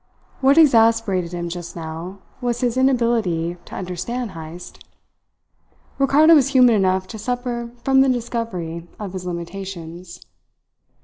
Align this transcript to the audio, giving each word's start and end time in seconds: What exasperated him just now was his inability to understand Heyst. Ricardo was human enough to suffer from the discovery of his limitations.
What 0.39 0.57
exasperated 0.57 1.31
him 1.31 1.47
just 1.47 1.75
now 1.75 2.21
was 2.41 2.61
his 2.61 2.75
inability 2.75 3.57
to 3.65 3.75
understand 3.75 4.31
Heyst. 4.31 4.83
Ricardo 5.99 6.33
was 6.33 6.47
human 6.47 6.73
enough 6.73 7.05
to 7.09 7.19
suffer 7.19 7.69
from 7.83 8.01
the 8.01 8.09
discovery 8.09 8.87
of 8.99 9.13
his 9.13 9.27
limitations. 9.27 10.19